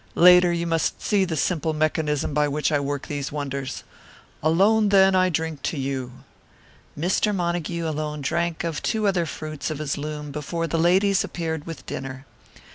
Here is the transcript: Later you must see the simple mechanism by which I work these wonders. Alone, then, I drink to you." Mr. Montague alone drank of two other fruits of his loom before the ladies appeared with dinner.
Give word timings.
Later 0.17 0.51
you 0.51 0.65
must 0.65 0.99
see 0.99 1.25
the 1.25 1.37
simple 1.37 1.73
mechanism 1.73 2.33
by 2.33 2.47
which 2.47 2.71
I 2.71 2.79
work 2.79 3.05
these 3.05 3.31
wonders. 3.31 3.83
Alone, 4.41 4.89
then, 4.89 5.13
I 5.13 5.29
drink 5.29 5.61
to 5.69 5.77
you." 5.77 6.23
Mr. 6.99 7.35
Montague 7.35 7.87
alone 7.87 8.21
drank 8.21 8.63
of 8.63 8.81
two 8.81 9.05
other 9.05 9.27
fruits 9.27 9.69
of 9.69 9.77
his 9.77 9.99
loom 9.99 10.31
before 10.31 10.65
the 10.65 10.79
ladies 10.79 11.23
appeared 11.23 11.67
with 11.67 11.85
dinner. 11.85 12.25